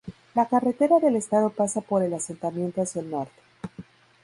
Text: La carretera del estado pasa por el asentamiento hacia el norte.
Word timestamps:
La 0.33 0.47
carretera 0.47 0.97
del 0.99 1.15
estado 1.15 1.51
pasa 1.51 1.79
por 1.81 2.01
el 2.01 2.15
asentamiento 2.15 2.81
hacia 2.81 3.03
el 3.03 3.11
norte. 3.11 3.39